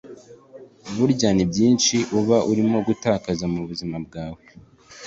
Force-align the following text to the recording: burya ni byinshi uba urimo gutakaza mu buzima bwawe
burya 0.95 1.29
ni 1.33 1.45
byinshi 1.51 1.95
uba 2.19 2.37
urimo 2.51 2.77
gutakaza 2.87 3.45
mu 3.53 3.61
buzima 3.69 3.95
bwawe 4.05 4.43